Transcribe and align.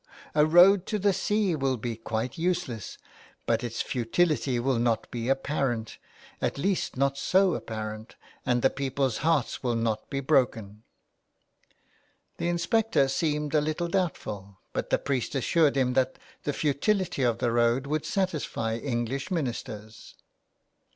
A 0.33 0.47
road 0.47 0.87
to 0.87 0.97
the 0.97 1.13
sea 1.13 1.53
will 1.55 1.77
be 1.77 1.95
quite 1.95 2.35
useless; 2.35 2.97
but 3.45 3.63
its 3.63 3.83
futility 3.83 4.59
will 4.59 4.79
not 4.79 5.11
be 5.11 5.29
apparent— 5.29 5.99
at 6.41 6.57
least, 6.57 6.97
not 6.97 7.19
so 7.19 7.53
apparent— 7.53 8.15
and 8.43 8.63
the 8.63 8.71
people's 8.71 9.17
hearts 9.17 9.61
will 9.61 9.75
not 9.75 10.09
be 10.09 10.19
broken." 10.19 10.81
The 12.37 12.49
inspector 12.49 13.07
seemed 13.09 13.53
a 13.53 13.61
little 13.61 13.89
doubtful, 13.89 14.57
but 14.73 14.89
the 14.89 14.97
priest 14.97 15.35
assured 15.35 15.77
him 15.77 15.93
that 15.93 16.17
the 16.45 16.53
futility 16.53 17.21
of 17.21 17.37
the 17.37 17.51
road 17.51 17.85
would 17.85 18.03
satisfy 18.07 18.77
English 18.77 19.29
ministers. 19.29 19.35
1 19.67 19.81
88 19.83 19.85
A 19.85 19.85
LETTER 19.85 19.87
TO 19.87 20.13
ROME. 20.17 20.83